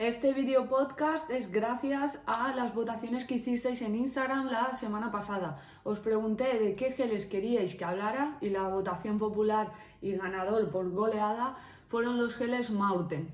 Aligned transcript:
Este 0.00 0.32
video 0.32 0.66
podcast 0.66 1.30
es 1.30 1.52
gracias 1.52 2.22
a 2.24 2.54
las 2.54 2.74
votaciones 2.74 3.26
que 3.26 3.34
hicisteis 3.34 3.82
en 3.82 3.94
Instagram 3.96 4.46
la 4.46 4.72
semana 4.72 5.12
pasada. 5.12 5.60
Os 5.84 5.98
pregunté 5.98 6.58
de 6.58 6.74
qué 6.74 6.92
geles 6.92 7.26
queríais 7.26 7.74
que 7.74 7.84
hablara 7.84 8.38
y 8.40 8.48
la 8.48 8.66
votación 8.68 9.18
popular 9.18 9.72
y 10.00 10.12
ganador 10.12 10.70
por 10.70 10.90
goleada 10.90 11.54
fueron 11.88 12.16
los 12.16 12.34
geles 12.34 12.70
Maurten. 12.70 13.28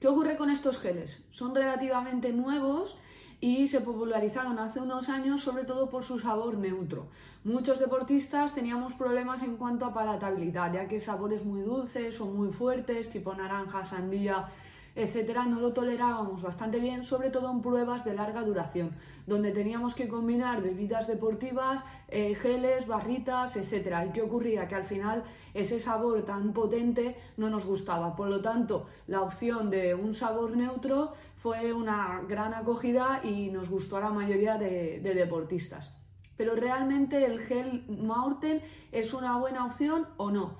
¿Qué 0.00 0.08
ocurre 0.08 0.38
con 0.38 0.48
estos 0.48 0.78
geles? 0.78 1.22
Son 1.32 1.54
relativamente 1.54 2.32
nuevos 2.32 2.96
y 3.38 3.68
se 3.68 3.82
popularizaron 3.82 4.58
hace 4.58 4.80
unos 4.80 5.10
años 5.10 5.42
sobre 5.42 5.64
todo 5.64 5.90
por 5.90 6.02
su 6.02 6.18
sabor 6.18 6.56
neutro. 6.56 7.08
Muchos 7.44 7.78
deportistas 7.78 8.54
teníamos 8.54 8.94
problemas 8.94 9.42
en 9.42 9.58
cuanto 9.58 9.84
a 9.84 9.92
palatabilidad, 9.92 10.72
ya 10.72 10.88
que 10.88 10.98
sabores 10.98 11.44
muy 11.44 11.60
dulces 11.60 12.18
o 12.22 12.24
muy 12.24 12.50
fuertes, 12.52 13.10
tipo 13.10 13.34
naranja, 13.34 13.84
sandía, 13.84 14.48
etcétera, 14.96 15.44
no 15.44 15.60
lo 15.60 15.74
tolerábamos 15.74 16.40
bastante 16.40 16.78
bien, 16.80 17.04
sobre 17.04 17.28
todo 17.28 17.50
en 17.50 17.60
pruebas 17.60 18.04
de 18.04 18.14
larga 18.14 18.42
duración, 18.42 18.92
donde 19.26 19.52
teníamos 19.52 19.94
que 19.94 20.08
combinar 20.08 20.62
bebidas 20.62 21.06
deportivas, 21.06 21.84
eh, 22.08 22.34
geles, 22.34 22.86
barritas, 22.86 23.56
etcétera. 23.56 24.06
¿Y 24.06 24.10
qué 24.12 24.22
ocurría? 24.22 24.66
Que 24.66 24.74
al 24.74 24.84
final 24.84 25.22
ese 25.52 25.78
sabor 25.80 26.22
tan 26.22 26.54
potente 26.54 27.16
no 27.36 27.50
nos 27.50 27.66
gustaba. 27.66 28.16
Por 28.16 28.28
lo 28.28 28.40
tanto, 28.40 28.86
la 29.06 29.20
opción 29.20 29.68
de 29.68 29.94
un 29.94 30.14
sabor 30.14 30.56
neutro 30.56 31.12
fue 31.36 31.74
una 31.74 32.22
gran 32.26 32.54
acogida 32.54 33.20
y 33.22 33.50
nos 33.50 33.68
gustó 33.68 33.98
a 33.98 34.00
la 34.00 34.10
mayoría 34.10 34.56
de, 34.56 35.00
de 35.00 35.14
deportistas. 35.14 35.94
Pero 36.38 36.54
realmente 36.54 37.24
el 37.24 37.40
gel 37.40 37.84
Maurten 37.88 38.62
es 38.92 39.12
una 39.12 39.38
buena 39.38 39.66
opción 39.66 40.06
o 40.16 40.30
no. 40.30 40.58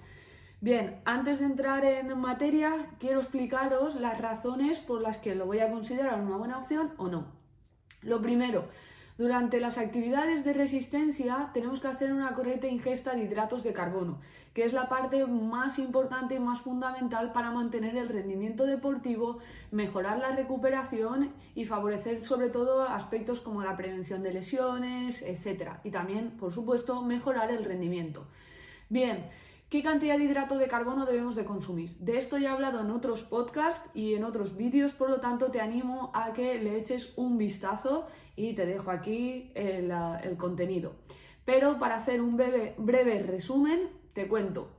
Bien, 0.60 1.01
antes 1.05 1.41
de 1.41 1.46
entrar 1.46 1.84
en 1.84 2.19
materia, 2.19 2.87
quiero 2.98 3.20
explicaros 3.20 3.95
las 3.96 4.19
razones 4.19 4.80
por 4.80 5.02
las 5.02 5.19
que 5.19 5.34
lo 5.34 5.45
voy 5.45 5.59
a 5.59 5.70
considerar 5.70 6.20
una 6.20 6.38
buena 6.38 6.59
opción 6.59 6.92
o 6.96 7.09
no. 7.09 7.27
Lo 8.01 8.23
primero, 8.23 8.65
durante 9.19 9.60
las 9.60 9.76
actividades 9.76 10.46
de 10.46 10.54
resistencia 10.54 11.51
tenemos 11.52 11.80
que 11.80 11.88
hacer 11.88 12.10
una 12.10 12.35
correcta 12.35 12.68
ingesta 12.68 13.15
de 13.15 13.24
hidratos 13.24 13.65
de 13.65 13.74
carbono, 13.74 14.18
que 14.54 14.65
es 14.65 14.73
la 14.73 14.88
parte 14.88 15.26
más 15.26 15.79
importante 15.79 16.37
y 16.37 16.38
más 16.38 16.60
fundamental 16.60 17.32
para 17.32 17.51
mantener 17.51 17.95
el 17.96 18.09
rendimiento 18.09 18.65
deportivo, 18.65 19.38
mejorar 19.70 20.18
la 20.18 20.37
recuperación 20.37 21.32
y 21.54 21.66
favorecer 21.66 22.24
sobre 22.24 22.48
todo 22.48 22.88
aspectos 22.88 23.41
como 23.43 23.63
la 23.63 23.76
prevención 23.76 24.23
de 24.23 24.32
lesiones, 24.32 25.20
etc. 25.20 25.73
Y 25.85 25.91
también, 25.91 26.30
por 26.30 26.51
supuesto, 26.51 27.02
mejorar 27.02 27.51
el 27.51 27.65
rendimiento. 27.65 28.26
Bien, 28.88 29.30
¿Qué 29.77 29.82
cantidad 29.82 30.16
de 30.16 30.24
hidrato 30.24 30.57
de 30.57 30.69
carbono 30.69 31.05
debemos 31.05 31.37
de 31.37 31.45
consumir? 31.45 31.99
De 31.99 32.16
esto 32.16 32.38
ya 32.38 32.49
he 32.49 32.52
hablado 32.52 32.80
en 32.80 32.91
otros 32.91 33.24
podcasts 33.24 33.91
y 33.93 34.15
en 34.15 34.24
otros 34.24 34.57
vídeos, 34.57 34.95
por 34.95 35.10
lo 35.10 35.21
tanto 35.21 35.51
te 35.51 35.60
animo 35.60 36.10
a 36.15 36.32
que 36.32 36.55
le 36.55 36.79
eches 36.79 37.13
un 37.16 37.37
vistazo 37.37 38.07
y 38.37 38.54
te 38.54 38.65
dejo 38.65 38.91
aquí 38.91 39.52
el, 39.54 39.93
contenido. 40.38 40.95
Pero 41.45 41.79
para 41.79 41.97
hacer 41.97 42.23
un 42.23 42.38
breve, 42.38 42.74
breve 42.79 43.23
resumen, 43.23 43.91
te 44.15 44.27
cuento. 44.29 44.71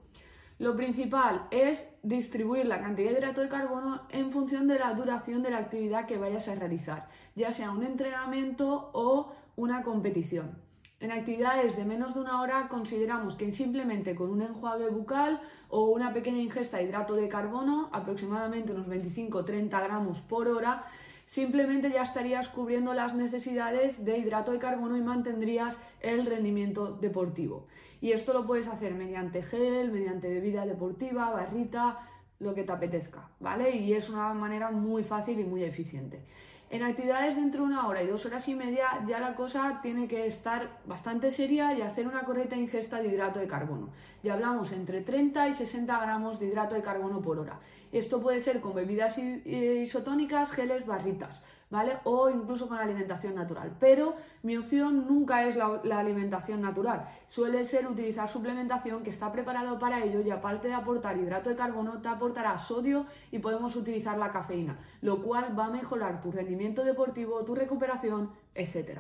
Lo 0.57 0.75
principal 0.75 1.47
es 1.51 1.95
distribuir 2.01 2.65
la 2.65 2.81
cantidad 2.81 3.11
de 3.11 3.19
hidrato 3.19 3.41
de 3.41 3.49
carbono 3.49 4.01
en 4.09 4.31
función 4.31 4.67
de 4.67 4.79
la 4.79 4.95
duración 4.95 5.43
de 5.43 5.51
la 5.51 5.59
actividad 5.59 6.07
que 6.07 6.17
vayas 6.17 6.47
a 6.47 6.55
realizar, 6.55 7.07
ya 7.35 7.51
sea 7.51 7.69
un 7.69 7.83
entrenamiento 7.83 8.89
o 8.93 9.31
una 9.57 9.83
competición. 9.83 10.66
En 10.99 11.11
actividades 11.11 11.77
de 11.77 11.85
menos 11.85 12.15
de 12.15 12.21
una 12.21 12.41
hora 12.41 12.67
consideramos 12.69 13.35
que 13.35 13.51
simplemente 13.51 14.15
con 14.15 14.31
un 14.31 14.41
enjuague 14.41 14.89
bucal 14.89 15.39
o 15.69 15.91
una 15.91 16.11
pequeña 16.11 16.41
ingesta 16.41 16.77
de 16.77 16.85
hidrato 16.85 17.13
de 17.13 17.29
carbono, 17.29 17.89
aproximadamente 17.93 18.73
unos 18.73 18.87
25-30 18.87 19.69
gramos 19.69 20.21
por 20.21 20.47
hora, 20.47 20.85
simplemente 21.27 21.91
ya 21.91 22.01
estarías 22.01 22.49
cubriendo 22.49 22.95
las 22.95 23.13
necesidades 23.13 24.05
de 24.05 24.17
hidrato 24.17 24.51
de 24.51 24.57
carbono 24.57 24.97
y 24.97 25.01
mantendrías 25.01 25.79
el 26.01 26.25
rendimiento 26.25 26.93
deportivo. 26.93 27.67
Y 28.01 28.13
esto 28.13 28.33
lo 28.33 28.47
puedes 28.47 28.67
hacer 28.67 28.95
mediante 28.95 29.43
gel, 29.43 29.91
mediante 29.91 30.29
bebida 30.29 30.65
deportiva, 30.65 31.29
barrita, 31.29 31.99
lo 32.39 32.55
que 32.55 32.63
te 32.63 32.71
apetezca, 32.71 33.29
¿vale? 33.39 33.75
Y 33.75 33.93
es 33.93 34.09
una 34.09 34.33
manera 34.33 34.71
muy 34.71 35.03
fácil 35.03 35.39
y 35.39 35.43
muy 35.43 35.63
eficiente. 35.63 36.23
En 36.69 36.83
actividades 36.83 37.37
de 37.37 37.43
entre 37.43 37.61
una 37.61 37.87
hora 37.87 38.03
y 38.03 38.07
dos 38.07 38.25
horas 38.25 38.45
y 38.49 38.53
media 38.53 38.87
ya 39.07 39.19
la 39.19 39.35
cosa 39.35 39.79
tiene 39.81 40.05
que 40.09 40.25
estar 40.25 40.81
bastante 40.85 41.31
seria 41.31 41.73
y 41.73 41.81
hacer 41.81 42.05
una 42.07 42.23
correcta 42.23 42.57
ingesta 42.57 43.01
de 43.01 43.07
hidrato 43.07 43.39
de 43.39 43.47
carbono. 43.47 43.87
Ya 44.21 44.33
hablamos 44.33 44.73
entre 44.73 44.99
30 44.99 45.47
y 45.47 45.53
60 45.53 45.97
gramos 45.97 46.41
de 46.41 46.47
hidrato 46.47 46.75
de 46.75 46.81
carbono 46.81 47.21
por 47.21 47.39
hora. 47.39 47.57
Esto 47.93 48.21
puede 48.21 48.41
ser 48.41 48.59
con 48.59 48.75
bebidas 48.75 49.17
isotónicas, 49.17 50.51
geles, 50.51 50.85
barritas. 50.85 51.41
¿Vale? 51.69 51.93
O 52.03 52.29
incluso 52.29 52.67
con 52.67 52.77
alimentación 52.77 53.35
natural. 53.35 53.75
Pero 53.79 54.15
mi 54.43 54.57
opción 54.57 55.07
nunca 55.07 55.45
es 55.47 55.55
la, 55.55 55.99
alimentación 55.99 56.61
natural. 56.61 57.07
Suele 57.27 57.65
ser 57.65 57.87
utilizar 57.87 58.29
suplementación 58.29 59.03
que 59.03 59.09
está 59.09 59.31
preparado 59.31 59.77
para 59.79 60.03
ello 60.03 60.21
y 60.21 60.29
aparte 60.29 60.67
de 60.67 60.73
aportar 60.73 61.17
hidrato 61.17 61.49
de 61.49 61.55
carbono, 61.55 62.01
te 62.01 62.07
aportará 62.07 62.57
sodio 62.57 63.05
y 63.31 63.39
podemos 63.39 63.75
utilizar 63.75 64.17
la 64.17 64.31
cafeína, 64.31 64.77
lo 65.01 65.21
cual 65.21 65.57
va 65.57 65.65
a 65.65 65.69
mejorar 65.69 66.21
tu 66.21 66.31
rendimiento 66.31 66.83
deportivo, 66.83 67.43
tu 67.43 67.55
recuperación, 67.55 68.31
etc. 68.55 68.99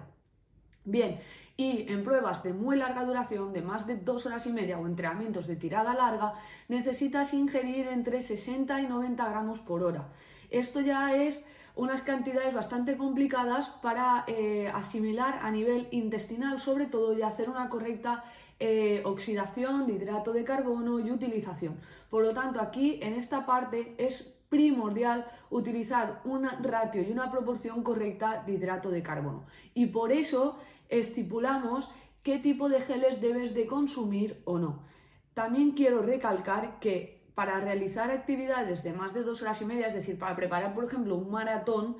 Bien, 0.87 1.19
y 1.57 1.91
en 1.91 2.01
pruebas 2.01 2.43
de 2.43 2.53
muy 2.53 2.77
larga 2.77 3.03
duración, 3.03 3.51
de 3.51 3.61
más 3.61 3.85
de 3.87 3.97
dos 3.97 4.25
horas 4.25 4.45
y 4.45 4.53
media 4.53 4.79
o 4.79 4.87
entrenamientos 4.87 5.45
de 5.45 5.57
tirada 5.57 5.93
larga, 5.93 6.35
necesitas 6.69 7.33
ingerir 7.33 7.87
entre 7.87 8.21
60 8.21 8.81
y 8.81 8.87
90 8.87 9.29
gramos 9.29 9.59
por 9.59 9.83
hora. 9.83 10.07
Esto 10.49 10.79
ya 10.79 11.13
es 11.13 11.43
unas 11.75 12.03
cantidades 12.03 12.53
bastante 12.53 12.95
complicadas 12.95 13.67
para 13.67 14.23
eh, 14.27 14.71
asimilar 14.73 15.39
a 15.41 15.51
nivel 15.51 15.89
intestinal, 15.91 16.61
sobre 16.61 16.85
todo, 16.85 17.17
y 17.17 17.21
hacer 17.21 17.49
una 17.49 17.67
correcta 17.67 18.23
eh, 18.61 19.01
oxidación 19.03 19.87
de 19.87 19.93
hidrato 19.95 20.31
de 20.31 20.45
carbono 20.45 21.01
y 21.01 21.11
utilización. 21.11 21.75
Por 22.09 22.23
lo 22.23 22.33
tanto, 22.33 22.61
aquí 22.61 22.97
en 23.01 23.13
esta 23.13 23.45
parte 23.45 23.93
es 23.97 24.36
primordial 24.49 25.27
utilizar 25.49 26.21
un 26.23 26.47
ratio 26.63 27.01
y 27.01 27.11
una 27.11 27.31
proporción 27.31 27.83
correcta 27.83 28.43
de 28.45 28.53
hidrato 28.53 28.89
de 28.89 29.03
carbono. 29.03 29.45
Y 29.73 29.87
por 29.87 30.11
eso 30.11 30.57
estipulamos 30.89 31.91
qué 32.23 32.39
tipo 32.39 32.69
de 32.69 32.81
geles 32.81 33.21
debes 33.21 33.53
de 33.53 33.67
consumir 33.67 34.41
o 34.45 34.59
no. 34.59 34.83
También 35.33 35.71
quiero 35.71 36.01
recalcar 36.01 36.79
que 36.79 37.17
para 37.35 37.59
realizar 37.59 38.09
actividades 38.09 38.83
de 38.83 38.93
más 38.93 39.13
de 39.13 39.21
dos 39.21 39.43
horas 39.43 39.61
y 39.61 39.65
media, 39.65 39.87
es 39.87 39.93
decir, 39.93 40.17
para 40.17 40.35
preparar, 40.35 40.73
por 40.73 40.85
ejemplo, 40.85 41.15
un 41.15 41.29
maratón, 41.29 41.97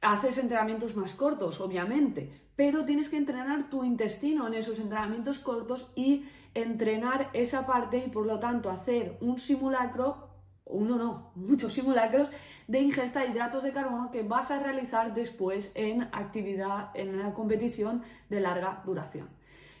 haces 0.00 0.38
entrenamientos 0.38 0.94
más 0.94 1.14
cortos, 1.14 1.60
obviamente, 1.60 2.32
pero 2.54 2.84
tienes 2.84 3.08
que 3.08 3.16
entrenar 3.16 3.70
tu 3.70 3.84
intestino 3.84 4.46
en 4.46 4.54
esos 4.54 4.78
entrenamientos 4.78 5.40
cortos 5.40 5.92
y 5.96 6.26
entrenar 6.54 7.30
esa 7.32 7.66
parte 7.66 8.04
y 8.06 8.10
por 8.10 8.26
lo 8.26 8.38
tanto 8.38 8.70
hacer 8.70 9.16
un 9.20 9.38
simulacro, 9.38 10.27
uno 10.68 10.96
no, 10.96 11.32
muchos 11.36 11.72
simulacros 11.72 12.30
de 12.66 12.80
ingesta 12.80 13.20
de 13.20 13.28
hidratos 13.28 13.62
de 13.62 13.72
carbono 13.72 14.10
que 14.10 14.22
vas 14.22 14.50
a 14.50 14.60
realizar 14.60 15.14
después 15.14 15.72
en 15.74 16.02
actividad, 16.12 16.90
en 16.94 17.14
una 17.14 17.32
competición 17.34 18.02
de 18.28 18.40
larga 18.40 18.82
duración. 18.84 19.28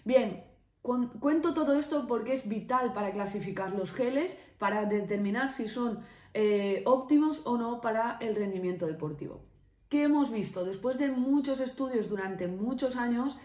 Bien, 0.04 0.44
cuento 0.82 1.52
todo 1.52 1.78
esto 1.78 2.06
porque 2.06 2.32
es 2.32 2.48
vital 2.48 2.92
para 2.92 3.12
clasificar 3.12 3.72
los 3.72 3.92
geles, 3.92 4.38
para 4.58 4.86
determinar 4.86 5.50
si 5.50 5.68
son 5.68 6.00
eh, 6.34 6.82
óptimos 6.86 7.42
o 7.44 7.58
no 7.58 7.80
para 7.80 8.16
el 8.20 8.34
rendimiento 8.34 8.86
deportivo. 8.86 9.42
¿Qué 9.88 10.02
hemos 10.02 10.30
visto? 10.30 10.64
Después 10.64 10.98
de 10.98 11.10
muchos 11.10 11.60
estudios 11.60 12.08
durante 12.08 12.46
muchos 12.46 12.96
años, 12.96 13.38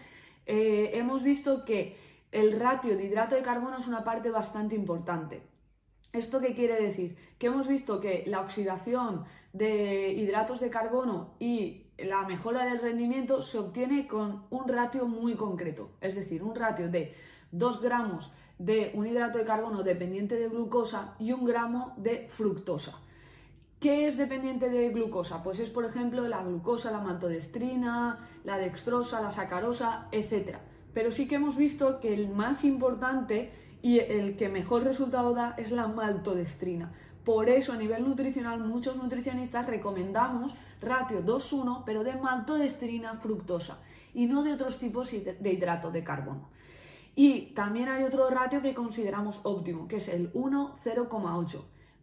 eh, 0.46 0.90
hemos 0.94 1.22
visto 1.22 1.64
que 1.64 1.96
el 2.32 2.58
ratio 2.58 2.96
de 2.96 3.04
hidrato 3.04 3.34
de 3.34 3.42
carbono 3.42 3.78
es 3.78 3.86
una 3.86 4.04
parte 4.04 4.30
bastante 4.30 4.74
importante. 4.74 5.42
¿Esto 6.14 6.40
qué 6.40 6.54
quiere 6.54 6.80
decir? 6.80 7.16
Que 7.38 7.48
hemos 7.48 7.66
visto 7.66 8.00
que 8.00 8.22
la 8.28 8.40
oxidación 8.40 9.24
de 9.52 10.12
hidratos 10.12 10.60
de 10.60 10.70
carbono 10.70 11.34
y 11.40 11.86
la 11.98 12.22
mejora 12.22 12.64
del 12.66 12.80
rendimiento 12.80 13.42
se 13.42 13.58
obtiene 13.58 14.06
con 14.06 14.44
un 14.50 14.68
ratio 14.68 15.08
muy 15.08 15.34
concreto, 15.34 15.90
es 16.00 16.14
decir, 16.14 16.44
un 16.44 16.54
ratio 16.54 16.88
de 16.88 17.16
2 17.50 17.82
gramos 17.82 18.32
de 18.58 18.92
un 18.94 19.08
hidrato 19.08 19.38
de 19.38 19.44
carbono 19.44 19.82
dependiente 19.82 20.36
de 20.36 20.48
glucosa 20.48 21.16
y 21.18 21.32
un 21.32 21.44
gramo 21.44 21.94
de 21.96 22.28
fructosa. 22.28 23.00
¿Qué 23.80 24.06
es 24.06 24.16
dependiente 24.16 24.70
de 24.70 24.90
glucosa? 24.90 25.42
Pues 25.42 25.58
es, 25.58 25.70
por 25.70 25.84
ejemplo, 25.84 26.28
la 26.28 26.44
glucosa, 26.44 26.92
la 26.92 27.00
maltodestrina, 27.00 28.20
la 28.44 28.56
dextrosa, 28.56 29.20
la 29.20 29.32
sacarosa, 29.32 30.06
etc. 30.12 30.58
Pero 30.94 31.12
sí 31.12 31.28
que 31.28 31.34
hemos 31.34 31.56
visto 31.56 32.00
que 32.00 32.14
el 32.14 32.30
más 32.30 32.64
importante 32.64 33.52
y 33.82 33.98
el 33.98 34.36
que 34.36 34.48
mejor 34.48 34.84
resultado 34.84 35.34
da 35.34 35.54
es 35.58 35.70
la 35.70 35.88
maltodestrina. 35.88 36.92
Por 37.24 37.48
eso 37.48 37.72
a 37.72 37.76
nivel 37.76 38.04
nutricional 38.04 38.60
muchos 38.60 38.96
nutricionistas 38.96 39.66
recomendamos 39.66 40.54
ratio 40.80 41.22
2-1, 41.24 41.82
pero 41.84 42.04
de 42.04 42.14
maltodestrina 42.14 43.14
fructosa 43.14 43.78
y 44.14 44.26
no 44.26 44.42
de 44.42 44.52
otros 44.52 44.78
tipos 44.78 45.10
de 45.10 45.52
hidrato 45.52 45.90
de 45.90 46.04
carbono. 46.04 46.48
Y 47.16 47.52
también 47.54 47.88
hay 47.88 48.04
otro 48.04 48.28
ratio 48.28 48.62
que 48.62 48.74
consideramos 48.74 49.40
óptimo, 49.44 49.88
que 49.88 49.96
es 49.96 50.08
el 50.08 50.32
1-0,8. 50.32 51.62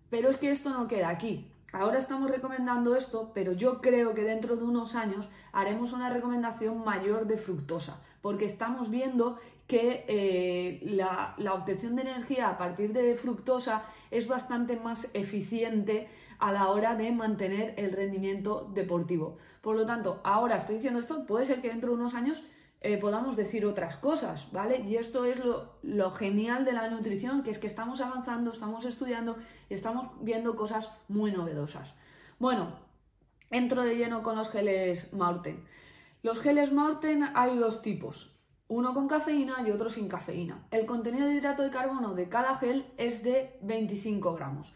Pero 0.09 0.29
es 0.29 0.37
que 0.37 0.51
esto 0.51 0.69
no 0.69 0.87
queda 0.87 1.09
aquí. 1.09 1.51
ahora 1.73 1.99
estamos 1.99 2.29
recomendando 2.29 2.95
esto, 2.95 3.31
pero 3.33 3.53
yo 3.53 3.79
creo 3.79 4.13
que 4.13 4.23
dentro 4.23 4.57
de 4.57 4.63
unos 4.63 4.95
años 4.95 5.29
haremos 5.53 5.93
una 5.93 6.09
recomendación 6.09 6.83
mayor 6.83 7.27
de 7.27 7.37
fructosa, 7.37 8.01
porque 8.21 8.45
estamos 8.45 8.89
viendo 8.89 9.39
que 9.67 10.03
eh, 10.07 10.81
la, 10.83 11.35
obtención 11.53 11.95
de 11.95 12.01
energía 12.01 12.49
a 12.49 12.57
partir 12.57 12.91
de 12.91 13.15
fructosa 13.15 13.85
es 14.09 14.27
bastante 14.27 14.75
más 14.75 15.09
eficiente 15.13 16.09
a 16.39 16.51
la 16.51 16.67
hora 16.69 16.95
de 16.95 17.11
mantener 17.11 17.73
el 17.77 17.93
rendimiento 17.93 18.69
deportivo. 18.73 19.37
Por 19.61 19.75
lo 19.75 19.85
tanto, 19.85 20.19
ahora 20.23 20.57
estoy 20.57 20.75
diciendo 20.75 20.99
esto, 20.99 21.25
puede 21.25 21.45
ser 21.45 21.61
que 21.61 21.69
dentro 21.69 21.91
de 21.91 21.95
unos 21.95 22.15
años 22.15 22.43
eh, 22.81 22.97
podamos 22.97 23.37
decir 23.37 23.65
otras 23.65 23.95
cosas, 23.95 24.51
¿vale? 24.51 24.79
Y 24.79 24.95
esto 24.95 25.23
es 25.23 25.39
lo, 25.83 26.11
genial 26.11 26.65
de 26.65 26.73
la 26.73 26.89
nutrición, 26.89 27.43
que 27.43 27.51
es 27.51 27.59
que 27.59 27.67
estamos 27.67 28.01
avanzando, 28.01 28.51
estamos 28.51 28.85
estudiando 28.85 29.37
y 29.69 29.75
estamos 29.75 30.09
viendo 30.19 30.55
cosas 30.55 30.91
muy 31.07 31.31
novedosas. 31.31 31.93
Bueno, 32.39 32.73
entro 33.51 33.83
de 33.83 33.97
lleno 33.97 34.23
con 34.23 34.35
los 34.35 34.49
geles 34.49 35.13
Maurten. 35.13 35.63
Los 36.23 36.39
geles 36.39 36.71
Maurten 36.71 37.29
hay 37.33 37.57
dos 37.57 37.81
tipos, 37.81 38.39
uno 38.67 38.93
con 38.93 39.07
cafeína 39.07 39.55
y 39.65 39.71
otro 39.71 39.89
sin 39.89 40.07
cafeína. 40.07 40.67
El 40.69 40.85
contenido 40.85 41.25
de 41.25 41.33
hidrato 41.33 41.63
de 41.63 41.71
carbono 41.71 42.13
de 42.13 42.29
cada 42.29 42.57
gel 42.57 42.85
es 42.97 43.23
de 43.23 43.57
25 43.63 44.35
gramos, 44.35 44.71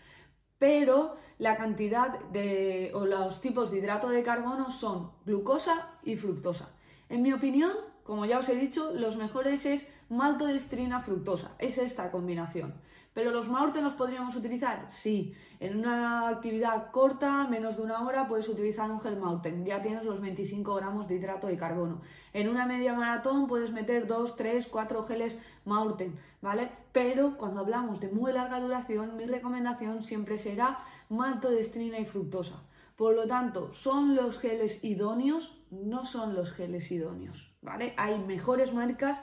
pero 0.57 1.17
la 1.37 1.55
cantidad 1.55 2.19
de, 2.31 2.89
o 2.95 3.05
los 3.05 3.41
tipos 3.41 3.69
de 3.69 3.77
hidrato 3.77 4.09
de 4.09 4.23
carbono 4.23 4.71
son 4.71 5.11
glucosa 5.23 5.91
y 6.01 6.15
fructosa. 6.15 6.71
En 7.09 7.21
mi 7.21 7.31
opinión, 7.31 7.73
como 8.03 8.25
ya 8.25 8.39
os 8.39 8.49
he 8.49 8.55
dicho, 8.55 8.91
los 8.95 9.15
mejores 9.15 9.67
es 9.67 9.87
maltodextrina 10.09 10.99
fructosa, 10.99 11.51
es 11.59 11.77
esta 11.77 12.09
combinación. 12.09 12.73
¿Pero 13.15 13.31
los 13.31 13.47
Maurten 13.47 13.85
los 13.85 13.93
podríamos 13.93 14.35
utilizar? 14.35 14.85
Sí. 14.89 15.33
En 15.61 15.79
una 15.79 16.27
actividad 16.27 16.91
corta, 16.91 17.47
menos 17.47 17.77
de 17.77 17.83
una 17.83 18.05
hora, 18.05 18.27
puedes 18.27 18.49
utilizar 18.49 18.91
un 18.91 18.99
gel 18.99 19.15
Maurten. 19.15 19.63
Ya 19.65 19.81
tienes 19.81 20.03
los 20.03 20.19
25 20.19 20.75
gramos 20.75 21.07
de 21.07 21.15
hidrato 21.15 21.47
de 21.47 21.55
carbono. 21.55 22.01
En 22.33 22.49
una 22.49 22.65
media 22.65 22.93
maratón 22.93 23.47
puedes 23.47 23.71
meter 23.71 24.05
2, 24.05 24.35
3, 24.35 24.67
4 24.67 25.03
geles 25.03 25.39
Maurten, 25.63 26.19
¿vale? 26.41 26.69
Pero 26.91 27.37
cuando 27.37 27.61
hablamos 27.61 28.01
de 28.01 28.09
muy 28.09 28.33
larga 28.33 28.59
duración, 28.59 29.15
mi 29.15 29.25
recomendación 29.25 30.03
siempre 30.03 30.37
será 30.37 30.79
maltodextrina 31.07 31.97
y 31.97 32.05
fructosa. 32.05 32.63
Por 32.97 33.15
lo 33.15 33.27
tanto, 33.27 33.71
¿son 33.71 34.13
los 34.13 34.39
geles 34.39 34.83
idóneos? 34.83 35.57
No 35.71 36.05
son 36.05 36.35
los 36.35 36.51
geles 36.51 36.91
idóneos. 36.91 37.55
¿vale? 37.65 37.93
Hay 37.97 38.17
mejores 38.19 38.73
marcas 38.73 39.21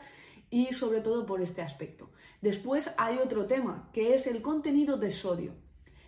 y 0.52 0.75
sobre 0.75 1.00
todo 1.00 1.25
por 1.25 1.40
este 1.40 1.62
aspecto. 1.62 2.10
Después 2.43 2.93
hay 2.99 3.16
otro 3.16 3.46
tema, 3.46 3.88
que 3.93 4.14
es 4.14 4.26
el 4.26 4.43
contenido 4.43 4.99
de 4.99 5.10
sodio. 5.10 5.54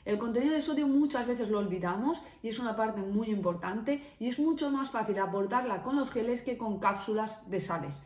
El 0.04 0.18
contenido 0.18 0.52
de 0.52 0.60
sodio 0.60 0.86
muchas 0.86 1.26
veces 1.26 1.48
lo 1.48 1.60
olvidamos 1.60 2.22
y 2.42 2.50
es 2.50 2.58
una 2.58 2.76
parte 2.76 3.00
muy 3.00 3.28
importante 3.28 4.02
y 4.20 4.28
es 4.28 4.38
mucho 4.38 4.70
más 4.70 4.90
fácil 4.90 5.18
aportarla 5.18 5.82
con 5.82 5.96
los 5.96 6.12
geles 6.12 6.42
que 6.42 6.58
con 6.58 6.78
cápsulas 6.78 7.48
de 7.48 7.62
sales. 7.62 8.04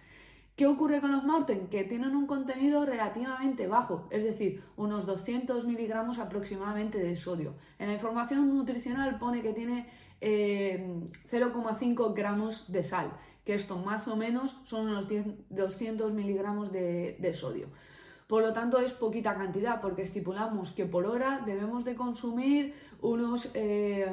¿Qué 0.54 0.68
ocurre 0.68 1.00
con 1.00 1.10
los 1.10 1.24
Maurten? 1.24 1.66
Que 1.66 1.82
tienen 1.82 2.14
un 2.14 2.28
contenido 2.28 2.86
relativamente 2.86 3.66
bajo, 3.66 4.06
es 4.10 4.22
decir, 4.22 4.62
unos 4.76 5.06
200 5.06 5.64
miligramos 5.64 6.20
aproximadamente 6.20 6.98
de 6.98 7.16
sodio. 7.16 7.54
En 7.80 7.88
la 7.88 7.94
información 7.94 8.56
nutricional 8.56 9.18
pone 9.18 9.42
que 9.42 9.52
tiene 9.52 9.88
0,5 10.20 12.10
eh, 12.10 12.14
gramos 12.14 12.70
de 12.70 12.84
sal 12.84 13.10
que 13.48 13.54
esto 13.54 13.78
más 13.78 14.06
o 14.08 14.14
menos 14.14 14.58
son 14.64 14.88
unos 14.88 15.08
200 15.48 16.12
miligramos 16.12 16.70
de, 16.70 17.32
sodio. 17.32 17.68
Por 18.26 18.42
lo 18.42 18.52
tanto, 18.52 18.78
es 18.78 18.92
poquita 18.92 19.34
cantidad 19.36 19.80
porque 19.80 20.02
estipulamos 20.02 20.72
que 20.72 20.84
por 20.84 21.06
hora 21.06 21.42
debemos 21.46 21.86
de 21.86 21.96
consumir 21.96 22.74
unos 23.00 23.46
500 23.46 23.54
eh, 23.54 24.12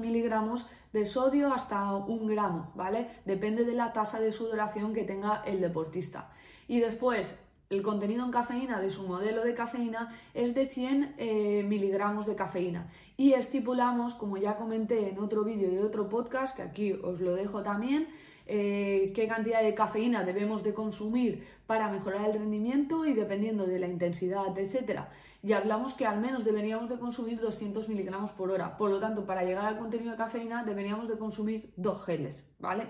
miligramos 0.00 0.70
de 0.94 1.04
sodio 1.04 1.52
hasta 1.52 1.94
un 1.94 2.26
gramo, 2.26 2.72
¿vale? 2.76 3.10
Depende 3.26 3.66
de 3.66 3.74
la 3.74 3.92
tasa 3.92 4.20
de 4.20 4.32
sudoración 4.32 4.94
que 4.94 5.04
tenga 5.04 5.42
el 5.44 5.60
deportista. 5.60 6.32
Y 6.68 6.80
después, 6.80 7.38
el 7.72 7.82
contenido 7.82 8.22
en 8.24 8.30
cafeína 8.30 8.80
de 8.80 8.90
su 8.90 9.08
modelo 9.08 9.42
de 9.44 9.54
cafeína 9.54 10.14
es 10.34 10.54
de 10.54 10.66
100 10.66 11.14
eh, 11.16 11.64
miligramos 11.66 12.26
de 12.26 12.34
cafeína 12.34 12.90
y 13.16 13.32
estipulamos, 13.32 14.14
como 14.14 14.36
ya 14.36 14.56
comenté 14.56 15.08
en 15.08 15.18
otro 15.18 15.42
vídeo 15.42 15.72
y 15.72 15.78
otro 15.78 16.06
podcast, 16.08 16.54
que 16.54 16.62
aquí 16.62 16.92
os 16.92 17.20
lo 17.22 17.34
dejo 17.34 17.62
también, 17.62 18.08
eh, 18.46 19.12
qué 19.14 19.26
cantidad 19.26 19.62
de 19.62 19.74
cafeína 19.74 20.22
debemos 20.22 20.62
de 20.62 20.74
consumir 20.74 21.46
para 21.66 21.90
mejorar 21.90 22.28
el 22.28 22.34
rendimiento 22.34 23.06
y 23.06 23.14
dependiendo 23.14 23.64
de 23.66 23.78
la 23.78 23.88
intensidad, 23.88 24.56
etc. 24.58 25.04
Y 25.42 25.54
hablamos 25.54 25.94
que 25.94 26.04
al 26.04 26.20
menos 26.20 26.44
deberíamos 26.44 26.90
de 26.90 26.98
consumir 26.98 27.40
200 27.40 27.88
miligramos 27.88 28.32
por 28.32 28.50
hora. 28.50 28.76
Por 28.76 28.90
lo 28.90 29.00
tanto, 29.00 29.24
para 29.24 29.44
llegar 29.44 29.64
al 29.64 29.78
contenido 29.78 30.10
de 30.10 30.18
cafeína 30.18 30.62
deberíamos 30.62 31.08
de 31.08 31.16
consumir 31.16 31.72
dos 31.76 32.04
geles, 32.04 32.44
¿vale? 32.58 32.84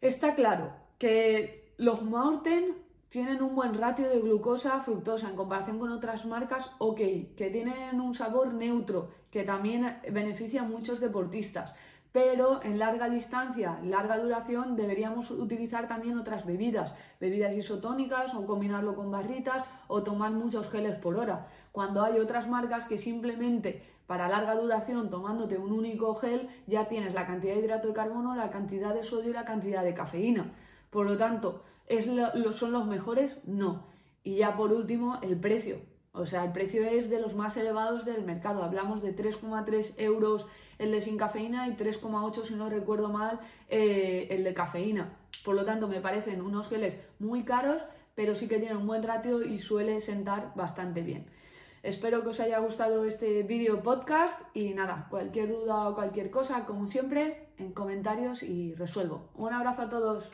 Está 0.00 0.34
claro 0.34 0.72
que 0.98 1.74
los 1.76 2.02
Maurten 2.02 2.87
tienen 3.08 3.42
un 3.42 3.54
buen 3.54 3.74
ratio 3.74 4.08
de 4.08 4.20
glucosa 4.20 4.80
fructosa 4.80 5.30
en 5.30 5.36
comparación 5.36 5.78
con 5.78 5.90
otras 5.92 6.26
marcas, 6.26 6.72
ok, 6.78 6.98
que 7.36 7.50
tienen 7.50 8.00
un 8.00 8.14
sabor 8.14 8.52
neutro, 8.52 9.08
que 9.30 9.44
también 9.44 9.98
beneficia 10.12 10.60
a 10.60 10.64
muchos 10.64 11.00
deportistas. 11.00 11.72
Pero 12.12 12.62
en 12.62 12.78
larga 12.78 13.08
distancia, 13.08 13.78
larga 13.82 14.18
duración, 14.18 14.76
deberíamos 14.76 15.30
utilizar 15.30 15.88
también 15.88 16.18
otras 16.18 16.44
bebidas, 16.46 16.94
bebidas 17.20 17.54
isotónicas 17.54 18.34
o 18.34 18.46
combinarlo 18.46 18.94
con 18.94 19.10
barritas 19.10 19.64
o 19.88 20.02
tomar 20.02 20.32
muchos 20.32 20.68
geles 20.70 20.96
por 20.96 21.16
hora. 21.16 21.46
Cuando 21.72 22.02
hay 22.02 22.18
otras 22.18 22.48
marcas 22.48 22.86
que 22.86 22.98
simplemente 22.98 23.82
para 24.06 24.28
larga 24.28 24.54
duración, 24.54 25.10
tomándote 25.10 25.58
un 25.58 25.70
único 25.70 26.14
gel, 26.14 26.48
ya 26.66 26.88
tienes 26.88 27.12
la 27.12 27.26
cantidad 27.26 27.54
de 27.54 27.60
hidrato 27.60 27.88
de 27.88 27.94
carbono, 27.94 28.34
la 28.34 28.50
cantidad 28.50 28.94
de 28.94 29.04
sodio 29.04 29.30
y 29.30 29.34
la 29.34 29.44
cantidad 29.44 29.84
de 29.84 29.92
cafeína. 29.92 30.52
Por 30.88 31.04
lo 31.04 31.18
tanto, 31.18 31.62
¿son 32.52 32.72
los 32.72 32.86
mejores? 32.86 33.38
No. 33.44 33.86
Y 34.22 34.36
ya 34.36 34.56
por 34.56 34.72
último, 34.72 35.18
el 35.22 35.38
precio. 35.38 35.80
O 36.12 36.26
sea, 36.26 36.44
el 36.44 36.52
precio 36.52 36.84
es 36.84 37.10
de 37.10 37.20
los 37.20 37.34
más 37.34 37.56
elevados 37.56 38.04
del 38.04 38.24
mercado. 38.24 38.62
Hablamos 38.62 39.02
de 39.02 39.14
3,3 39.14 39.94
euros 39.98 40.46
el 40.78 40.92
de 40.92 41.00
sin 41.00 41.16
cafeína 41.16 41.68
y 41.68 41.76
3,8, 41.76 42.44
si 42.44 42.54
no 42.54 42.68
recuerdo 42.70 43.08
mal, 43.08 43.40
eh, 43.68 44.28
el 44.30 44.44
de 44.44 44.54
cafeína. 44.54 45.16
Por 45.44 45.54
lo 45.54 45.64
tanto, 45.64 45.88
me 45.88 46.00
parecen 46.00 46.40
unos 46.40 46.68
geles 46.68 47.02
muy 47.18 47.44
caros, 47.44 47.82
pero 48.14 48.34
sí 48.34 48.48
que 48.48 48.58
tienen 48.58 48.78
un 48.78 48.86
buen 48.86 49.02
ratio 49.02 49.42
y 49.42 49.58
suele 49.58 50.00
sentar 50.00 50.52
bastante 50.54 51.02
bien. 51.02 51.26
Espero 51.82 52.22
que 52.22 52.30
os 52.30 52.40
haya 52.40 52.58
gustado 52.58 53.04
este 53.04 53.42
vídeo 53.44 53.82
podcast 53.82 54.40
y 54.54 54.74
nada, 54.74 55.06
cualquier 55.10 55.50
duda 55.50 55.88
o 55.88 55.94
cualquier 55.94 56.30
cosa, 56.30 56.64
como 56.64 56.86
siempre, 56.86 57.50
en 57.56 57.72
comentarios 57.72 58.42
y 58.42 58.74
resuelvo. 58.74 59.30
Un 59.34 59.52
abrazo 59.52 59.82
a 59.82 59.88
todos. 59.88 60.24